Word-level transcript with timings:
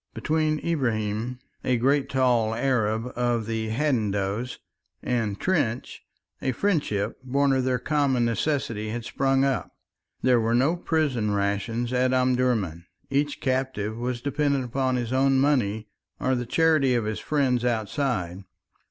Between 0.15 0.57
Ibrahim, 0.65 1.37
a 1.63 1.77
great 1.77 2.09
tall 2.09 2.55
Arab 2.55 3.13
of 3.15 3.45
the 3.45 3.69
Hadendoas, 3.69 4.57
and 5.03 5.39
Trench, 5.39 6.01
a 6.41 6.53
friendship 6.53 7.19
born 7.23 7.53
of 7.53 7.65
their 7.65 7.77
common 7.77 8.25
necessities 8.25 8.93
had 8.93 9.05
sprung 9.05 9.43
up. 9.45 9.69
There 10.23 10.39
were 10.41 10.55
no 10.55 10.75
prison 10.75 11.35
rations 11.35 11.93
at 11.93 12.13
Omdurman; 12.15 12.87
each 13.11 13.39
captive 13.39 13.95
was 13.95 14.21
dependent 14.21 14.65
upon 14.65 14.95
his 14.95 15.13
own 15.13 15.39
money 15.39 15.87
or 16.19 16.33
the 16.33 16.47
charity 16.47 16.95
of 16.95 17.05
his 17.05 17.19
friends 17.19 17.63
outside. 17.63 18.43